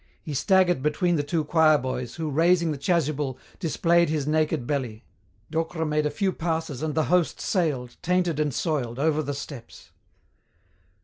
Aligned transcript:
He 0.23 0.33
staggered 0.33 0.81
between 0.81 1.15
the 1.15 1.21
two 1.21 1.43
choir 1.43 1.77
boys, 1.77 2.15
who, 2.15 2.31
raising 2.31 2.71
the 2.71 2.79
chasuble, 2.79 3.37
displayed 3.59 4.09
his 4.09 4.25
naked 4.25 4.65
belly. 4.65 5.03
Docre 5.51 5.85
made 5.85 6.07
a 6.07 6.09
few 6.09 6.31
passes 6.33 6.81
and 6.81 6.95
the 6.95 7.03
host 7.03 7.39
sailed, 7.39 7.97
tainted 8.01 8.39
and 8.39 8.51
soiled, 8.51 8.97
over 8.97 9.21
the 9.21 9.35
steps. 9.35 9.91